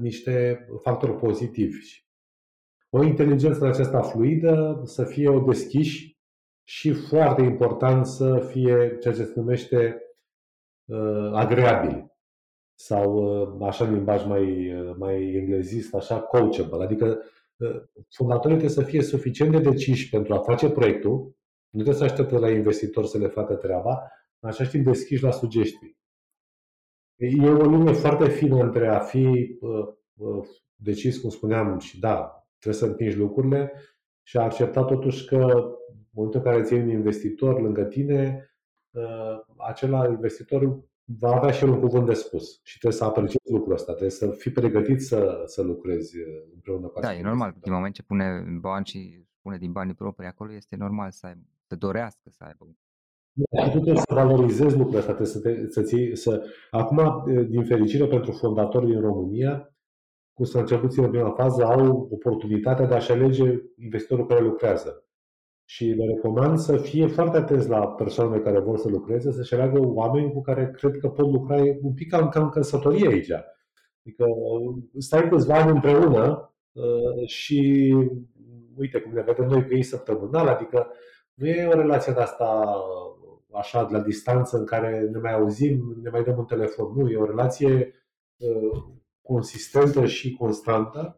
[0.00, 2.04] niște factori pozitivi.
[2.90, 6.18] O inteligență aceasta fluidă, să fie o deschiși
[6.62, 9.98] și foarte important să fie ceea ce se numește
[10.84, 12.12] uh, agreabili
[12.74, 16.84] sau, uh, așa în limbaj mai, uh, mai englezist, așa coachable.
[16.84, 17.22] Adică
[17.56, 21.36] uh, fondatorii trebuie să fie suficient de deciși pentru a face proiectul,
[21.70, 25.30] nu trebuie să aștepte la investitor să le facă treaba, în același timp deschiși la
[25.30, 25.98] sugestii.
[27.16, 32.46] E o linie foarte fină între a fi uh, uh, decis, cum spuneam, și da,
[32.58, 33.72] trebuie să împingi lucrurile
[34.22, 38.53] și a accepta totuși că în momentul în care ții un investitor lângă tine, Uh,
[39.56, 43.72] acela investitor va avea și el un cuvânt de spus și trebuie să apreciezi lucrul
[43.72, 47.72] ăsta, trebuie să fii pregătit să, să lucrezi uh, împreună cu Da, e normal, din
[47.72, 51.74] moment ce pune bani și pune din banii proprii acolo, este normal să, aibă, să
[51.74, 52.76] dorească să aibă.
[53.32, 56.46] Da, tu trebuie să valorizezi lucrul ăsta, trebuie să, te, să, ții, să...
[56.70, 59.74] Acum, uh, din fericire pentru fondatori din România,
[60.32, 65.04] cu să începuți în prima fază, au oportunitatea de a-și alege investitorul care lucrează.
[65.64, 69.80] Și le recomand să fie foarte atenți la persoanele care vor să lucreze, să-și aleagă
[69.80, 73.30] oameni cu care cred că pot lucra un pic ca, ca în căsătorie aici.
[74.00, 74.26] Adică
[74.98, 77.92] stai câțiva ani împreună uh, și
[78.76, 80.86] uite cum ne vedem noi cu ei săptămânal, adică
[81.34, 82.74] nu e o relație de asta
[83.52, 86.92] așa de la distanță în care ne mai auzim, ne mai dăm un telefon.
[86.96, 87.94] Nu, e o relație
[88.36, 88.82] uh,
[89.22, 91.16] consistentă și constantă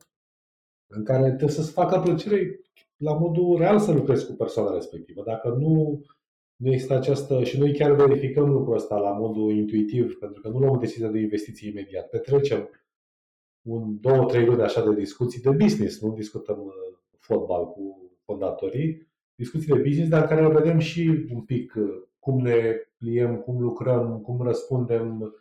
[0.87, 2.61] în care trebuie să-ți facă plăcere
[2.97, 5.23] la modul real să lucrezi cu persoana respectivă.
[5.23, 6.01] Dacă nu,
[6.57, 10.59] nu există această, și noi chiar verificăm lucrul ăsta la modul intuitiv, pentru că nu
[10.59, 12.09] luăm o decizie de investiții imediat.
[12.09, 12.69] Petrecem
[13.63, 19.09] un, două, trei luni așa de discuții de business, nu discutăm uh, fotbal cu fondatorii,
[19.35, 24.21] discuții de business, dar care vedem și un pic uh, cum ne pliem, cum lucrăm,
[24.21, 25.35] cum răspundem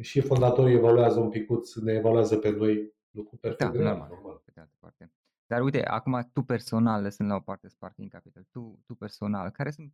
[0.00, 4.42] și fondatorii evaluează un picuț, ne evaluează pe noi lucru perfect da, normal, normal.
[4.44, 5.12] Pe de altă parte.
[5.48, 9.70] Dar uite, acum tu personal, lăsând la o parte Sparking Capital, tu, tu personal, care
[9.70, 9.92] sunt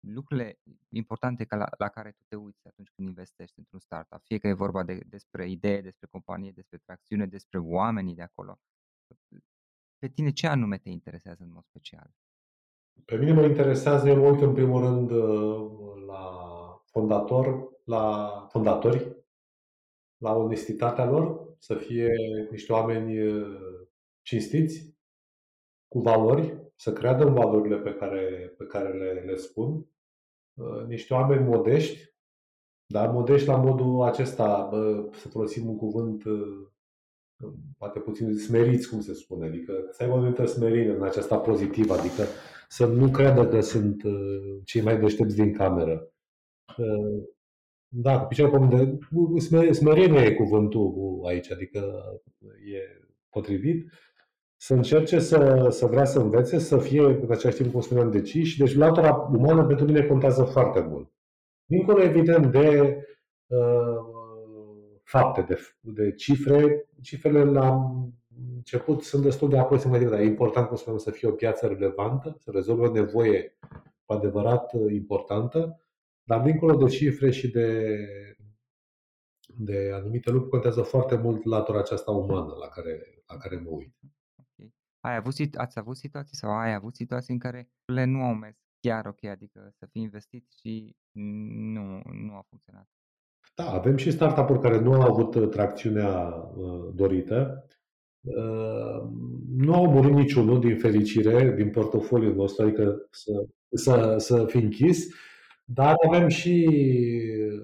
[0.00, 4.20] lucrurile importante ca la, la care tu te uiți atunci când investești într-un startup?
[4.24, 8.58] Fie că e vorba de, despre idee, despre companie, despre tracțiune, despre oamenii de acolo.
[9.98, 12.10] Pe tine ce anume te interesează în mod special?
[13.04, 16.22] Pe mine mă interesează, eu mă uit în primul rând uh, la
[16.84, 19.16] fondator, la fondatori,
[20.16, 22.08] la onestitatea lor, să fie
[22.50, 23.84] niște oameni uh,
[24.24, 24.94] cinstiți,
[25.88, 29.86] cu valori, să creadă în valorile pe care, pe care le, le spun,
[30.54, 32.14] uh, niște oameni modești,
[32.86, 36.68] dar modești la modul acesta, bă, să folosim un cuvânt uh,
[37.78, 41.94] poate puțin smeriți, cum se spune, adică să aibă o anumită smerire în aceasta pozitivă,
[41.94, 42.22] adică
[42.68, 46.12] să nu creadă că sunt uh, cei mai deștepți din cameră.
[46.78, 47.22] Uh,
[47.88, 48.98] da, cu picioare
[49.50, 51.80] pe smerenie e cuvântul aici, adică
[52.72, 53.90] e potrivit.
[54.64, 58.58] Să încerce să, să vrea să învețe, să fie în același timp, cum spuneam, deciși.
[58.58, 61.12] Deci latura umană pentru mine contează foarte mult.
[61.64, 62.98] Dincolo, evident, de
[63.46, 63.96] uh,
[65.02, 67.90] fapte, de, de cifre, cifrele la
[68.54, 72.36] început sunt destul de aproximative, dar e important, cum spuneam, să fie o piață relevantă,
[72.38, 73.58] să rezolve o nevoie
[74.04, 75.86] cu adevărat importantă,
[76.22, 77.98] dar dincolo de cifre și de,
[79.46, 83.94] de anumite lucruri, contează foarte mult latura aceasta umană la care, la care mă uit.
[85.04, 85.16] Okay.
[85.16, 88.56] Ai avut, ați avut situații sau ai avut situații în care le nu au mers
[88.80, 90.96] chiar ok, adică să fi investit și
[91.72, 92.88] nu, nu a funcționat?
[93.54, 97.66] Da, avem și startup-uri care nu au avut uh, tracțiunea uh, dorită.
[98.20, 99.08] Uh,
[99.56, 105.06] nu au murit niciunul, din fericire, din portofoliul nostru, adică să, să, să fi închis,
[105.64, 106.68] dar avem și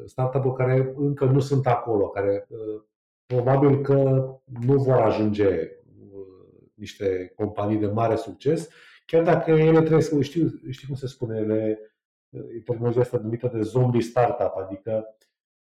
[0.05, 2.47] startup-uri care încă nu sunt acolo, care
[3.27, 5.80] probabil că nu vor ajunge
[6.81, 8.69] niște companii de mare succes,
[9.07, 11.79] chiar dacă ele trebuie să știu, știu cum se spune, ele,
[12.31, 15.05] e terminologia asta numită de zombie startup, adică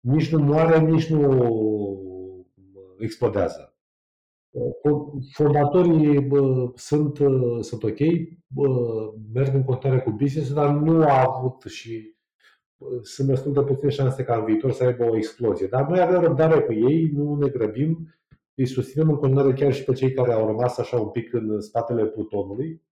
[0.00, 2.46] nici nu moare, nici nu
[2.98, 3.72] explodează.
[5.32, 6.28] Fondatorii
[6.74, 7.16] sunt,
[7.60, 7.98] sunt ok,
[9.32, 12.16] merg în continuare cu business, dar nu au avut și
[13.02, 15.66] sunt destul de puține șanse ca în viitor să aibă o explozie.
[15.66, 18.14] Dar noi avem răbdare cu ei, nu ne grăbim,
[18.58, 21.60] îi susținem în continuare chiar și pe cei care au rămas așa un pic în
[21.60, 22.82] spatele plutonului.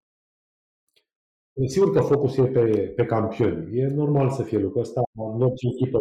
[1.67, 3.79] Sigur că focusul e pe, pe campioni.
[3.79, 5.99] E normal să fie lucrul ăsta în orice echipă.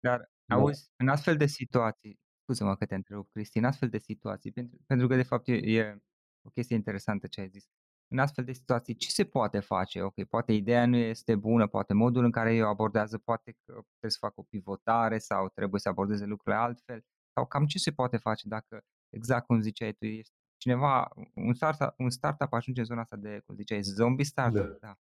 [0.00, 0.54] Dar, da.
[0.54, 4.78] auzi, în astfel de situații, scuze-mă că te întreb, Cristi, în astfel de situații, pentru,
[4.86, 5.98] pentru că de fapt e, e
[6.46, 7.64] o chestie interesantă ce ai zis,
[8.08, 10.02] în astfel de situații, ce se poate face?
[10.02, 14.10] Ok, poate ideea nu este bună, poate modul în care o abordează, poate că trebuie
[14.10, 17.04] să facă o pivotare sau trebuie să abordeze lucrurile altfel,
[17.36, 21.94] sau cam ce se poate face dacă, exact cum ziceai tu, este cineva, un startup,
[21.96, 24.86] un startup ajunge în zona asta de, cum ziceai, zombie startup, da.
[24.86, 24.94] da.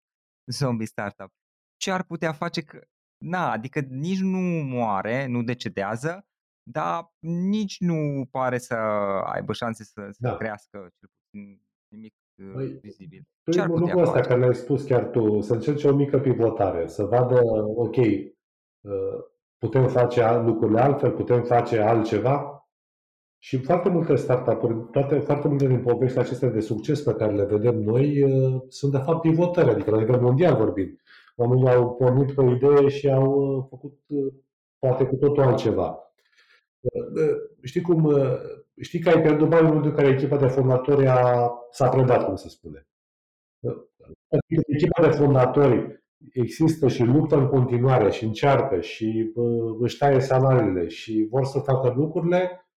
[0.45, 1.31] zombie startup.
[1.77, 2.81] Ce ar putea face că
[3.17, 6.27] na, adică nici nu moare, nu decedează,
[6.63, 8.75] dar nici nu pare să
[9.25, 10.35] aibă șanse să, să da.
[10.35, 13.23] crească cel puțin nimic uh, păi, vizibil.
[13.51, 17.03] Ce ar putea ăsta care ne-ai spus chiar tu, să încerce o mică pivotare, să
[17.03, 17.41] vadă,
[17.75, 18.33] ok, uh,
[19.65, 22.55] putem face lucrurile altfel, putem face altceva,
[23.45, 27.45] și foarte multe startup-uri, toate, foarte multe din poveștile acestea de succes pe care le
[27.45, 30.99] vedem noi uh, sunt de fapt pivotări, adică la nivel mondial vorbim.
[31.35, 34.33] Oamenii au pornit pe o idee și au uh, făcut uh,
[34.79, 36.13] poate cu totul altceva.
[36.81, 38.13] Uh, știi cum,
[38.81, 42.25] știi că ai pierdut bani în momentul în care echipa de fondatori a, s-a predat,
[42.25, 42.87] cum se spune.
[44.67, 49.31] Echipa de fondatori există și luptă în continuare și încearcă și
[49.79, 52.69] își taie salariile și vor să facă lucrurile,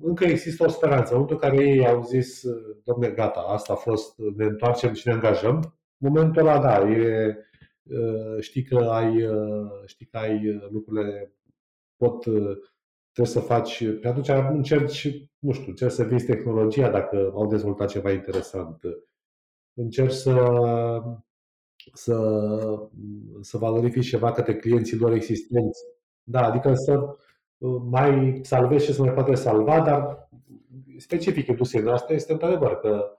[0.00, 1.14] încă există o speranță.
[1.14, 2.42] În momentul în care ei au zis,
[2.84, 7.36] domne, gata, asta a fost, ne întoarcem și ne angajăm, momentul ăla, da, e,
[8.40, 9.28] știi că ai,
[9.86, 11.32] știi că ai lucrurile
[11.96, 12.20] pot,
[13.12, 17.88] trebuie să faci, pe atunci încerci, nu știu, încerci să vinzi tehnologia dacă au dezvoltat
[17.88, 18.80] ceva interesant.
[19.74, 20.32] Încerci să,
[21.92, 22.16] să,
[23.40, 25.80] să valorifici ceva către clienții lor existenți.
[26.22, 27.16] Da, adică să
[27.90, 30.28] mai salvezi ce se mai poate salva, dar
[30.98, 33.18] specific industriei noastre este într-adevăr că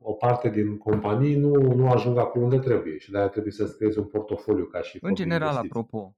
[0.00, 3.98] o parte din companii nu, nu ajung acolo unde trebuie și de-aia trebuie să-ți creezi
[3.98, 6.16] un portofoliu ca și În general, apropo,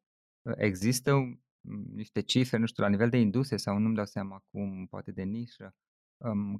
[0.56, 1.40] există
[1.94, 5.22] niște cifre, nu știu, la nivel de industrie sau nu-mi dau seama acum, poate de
[5.22, 5.74] nișă,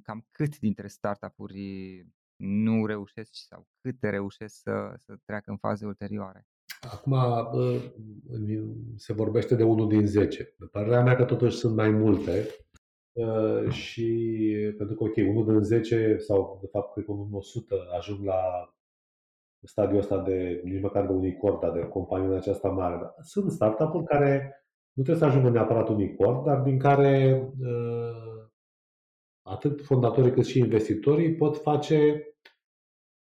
[0.03, 2.05] cam cât dintre startup-uri
[2.41, 6.45] nu reușesc sau câte reușesc să, să treacă în faze ulterioare?
[6.91, 7.15] Acum
[8.95, 10.55] se vorbește de unul din 10.
[10.57, 12.47] De părerea mea că totuși sunt mai multe
[13.13, 17.35] Uh, și pentru că, ok, unul din 10 sau, de fapt, cred că unul din
[17.35, 18.73] 100 ajung la
[19.61, 23.13] stadiul ăsta de, nici măcar de unicorn, dar de companie aceasta mare.
[23.21, 24.63] Sunt startup-uri care
[24.93, 28.45] nu trebuie să ajungă neapărat unicorn, dar din care uh,
[29.41, 32.25] atât fondatorii cât și investitorii pot face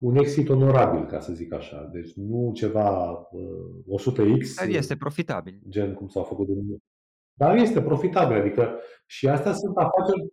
[0.01, 1.89] un exit onorabil, ca să zic așa.
[1.93, 4.55] Deci nu ceva uh, 100x.
[4.57, 5.61] Dar este profitabil.
[5.69, 6.77] Gen cum s-au făcut în
[7.35, 10.29] dar este profitabil, adică și astea sunt afaceri,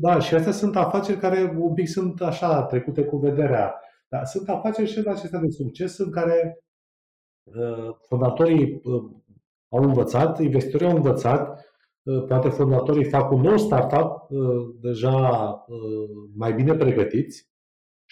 [0.00, 3.74] da, și astea sunt afaceri care un pic sunt așa trecute cu vederea.
[4.08, 6.58] Dar sunt afaceri și acestea de succes în care
[7.42, 9.02] uh, fondatorii uh,
[9.68, 11.66] au învățat, investitorii au învățat
[12.28, 14.28] poate fondatorii fac un nou startup
[14.80, 15.18] deja
[16.34, 17.51] mai bine pregătiți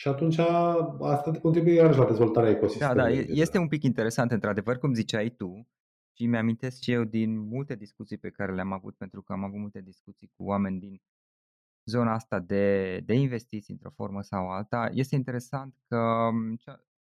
[0.00, 3.02] și atunci asta contribuie iarăși la dezvoltarea ecosistemului.
[3.02, 5.68] Da, da, este un pic interesant, într-adevăr, cum ziceai tu,
[6.16, 9.58] și mi-amintesc și eu din multe discuții pe care le-am avut, pentru că am avut
[9.58, 11.02] multe discuții cu oameni din
[11.84, 14.90] zona asta de, de investiții într-o formă sau alta.
[14.92, 16.30] Este interesant că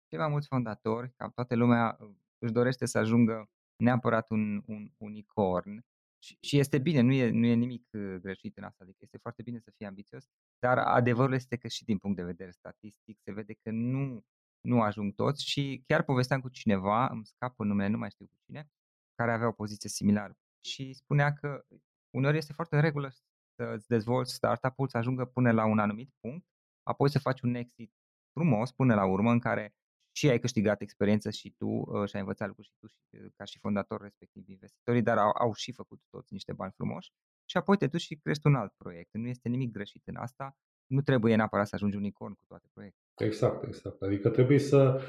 [0.07, 1.97] cei mai mulți fondatori, ca toată lumea,
[2.37, 5.85] își dorește să ajungă neapărat un, un unicorn
[6.25, 9.17] și, și este bine, nu e, nu e nimic uh, greșit în asta, adică este
[9.17, 10.25] foarte bine să fii ambițios,
[10.59, 14.25] dar adevărul este că și din punct de vedere statistic se vede că nu,
[14.61, 18.35] nu ajung toți și chiar povesteam cu cineva, îmi scapă numele, nu mai știu cu
[18.45, 18.69] cine,
[19.15, 21.65] care avea o poziție similară și spunea că
[22.09, 23.09] uneori este foarte în regulă
[23.55, 26.45] să îți dezvolți startup-ul, să ajungă până la un anumit punct,
[26.83, 27.91] apoi să faci un exit
[28.33, 29.75] frumos până la urmă în care
[30.15, 33.31] și ai câștigat experiență și tu uh, și ai învățat lucruri și tu și, uh,
[33.35, 37.11] ca și fondator respectiv investitorii, dar au, au și făcut toți niște bani frumoși
[37.45, 39.09] și apoi te duci și crești un alt proiect.
[39.13, 43.29] Nu este nimic greșit în asta, nu trebuie neapărat să ajungi unicorn cu toate proiectele.
[43.29, 44.01] Exact, exact.
[44.01, 45.01] Adică trebuie să,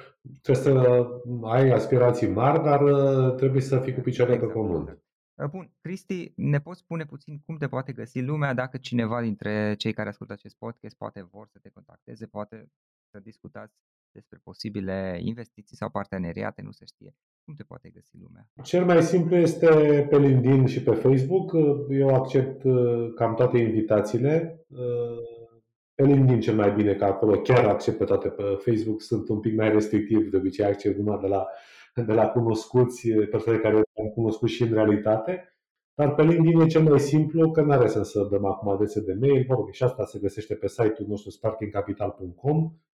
[0.42, 1.06] trebuie să
[1.42, 4.88] ai aspirații mari, dar uh, trebuie să fii cu picioarele exact, pe pământ.
[4.88, 5.50] Exact.
[5.50, 9.92] Bun, Cristi, ne poți spune puțin cum te poate găsi lumea dacă cineva dintre cei
[9.92, 12.70] care ascultă acest podcast poate vor să te contacteze, poate
[13.10, 13.74] să discutați
[14.20, 17.14] despre posibile investiții sau parteneriate, nu se știe.
[17.44, 18.44] Cum te poate găsi lumea?
[18.62, 19.68] Cel mai simplu este
[20.10, 21.52] pe LinkedIn și pe Facebook.
[21.88, 24.64] Eu accept uh, cam toate invitațiile.
[24.68, 25.20] Uh,
[25.94, 28.28] pe LinkedIn cel mai bine, că acolo chiar accept pe toate.
[28.28, 31.46] Pe Facebook sunt un pic mai restrictiv, de obicei accept numai de la,
[32.06, 35.50] de la cunoscuți, persoane care am cunoscut și în realitate.
[35.94, 39.00] Dar pe LinkedIn e cel mai simplu, că nu are sens să dăm acum adrese
[39.00, 39.44] de mail.
[39.48, 42.85] Mă rog, și asta se găsește pe site-ul nostru sparkingcapital.com Uh,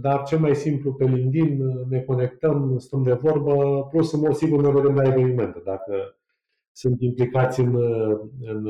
[0.00, 4.34] dar cel mai simplu pe LinkedIn uh, ne conectăm, stăm de vorbă, plus în mod
[4.34, 5.60] sigur ne vedem la evenimente.
[5.64, 6.16] Dacă
[6.70, 8.66] sunt implicați în, uh, în,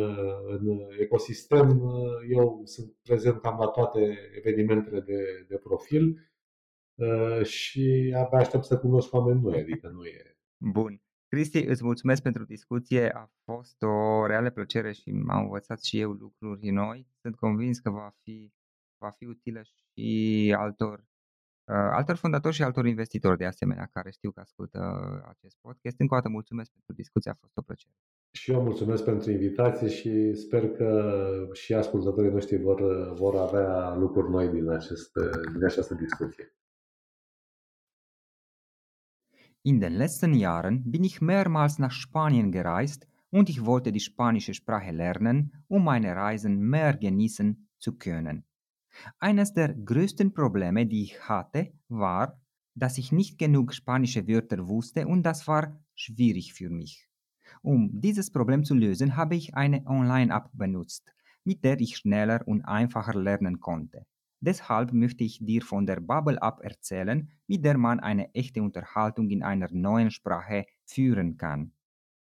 [0.46, 1.82] în ecosistem,
[2.30, 6.26] eu sunt prezent cam la toate evenimentele de, de profil
[7.42, 10.36] și abia aștept să cunosc oameni noi, adică nu e...
[10.56, 11.02] Bun.
[11.28, 16.10] Cristi, îți mulțumesc pentru discuție, a fost o reală plăcere și am învățat și eu
[16.10, 17.06] lucruri noi.
[17.20, 18.52] Sunt convins că va fi
[19.04, 20.06] va fi utilă și
[20.58, 20.98] altor,
[21.72, 24.80] uh, altor fondatori și altor investitori de asemenea care știu că ascultă
[25.32, 26.00] acest podcast.
[26.00, 27.94] Încă o dată mulțumesc pentru discuție, a fost o plăcere.
[28.38, 30.88] Și eu mulțumesc pentru invitație și sper că
[31.52, 32.80] și ascultătorii noștri vor,
[33.12, 35.12] vor avea lucruri noi din, acest,
[35.52, 36.44] din această discuție.
[39.64, 44.54] In den letzten Jahren bin ich mehrmals nach Spanien gereist und ich wollte die spanische
[44.54, 48.44] Sprache lernen, um meine Reisen mehr genießen zu können.
[49.18, 52.40] Eines der größten Probleme, die ich hatte, war,
[52.74, 57.08] dass ich nicht genug spanische Wörter wusste und das war schwierig für mich.
[57.62, 61.12] Um dieses Problem zu lösen, habe ich eine Online-App benutzt,
[61.44, 64.06] mit der ich schneller und einfacher lernen konnte.
[64.40, 69.30] Deshalb möchte ich dir von der Bubble App erzählen, mit der man eine echte Unterhaltung
[69.30, 71.72] in einer neuen Sprache führen kann.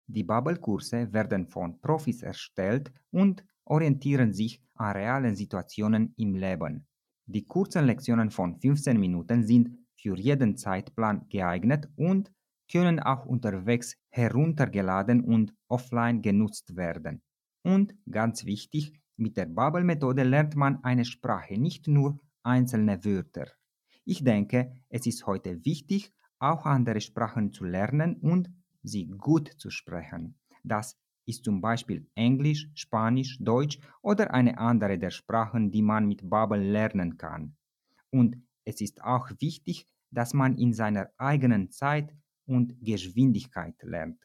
[0.06, 6.86] Die Bubble-Kurse werden von Profis erstellt und orientieren sich an realen Situationen im Leben.
[7.26, 12.32] Die kurzen Lektionen von 15 Minuten sind für jeden Zeitplan geeignet und
[12.70, 17.22] können auch unterwegs heruntergeladen und offline genutzt werden.
[17.62, 23.48] Und ganz wichtig, mit der Bubble-Methode lernt man eine Sprache, nicht nur einzelne Wörter.
[24.04, 28.50] Ich denke, es ist heute wichtig, auch andere Sprachen zu lernen und
[28.82, 30.38] sie gut zu sprechen.
[30.62, 30.96] Das
[31.29, 36.62] ist zum Beispiel Englisch, Spanisch, Deutsch oder eine andere der Sprachen, die man mit Bubble
[36.72, 37.57] lernen kann.
[38.11, 42.14] Und es ist auch wichtig, dass man in seiner eigenen Zeit
[42.47, 44.18] und Geschwindigkeit lernt.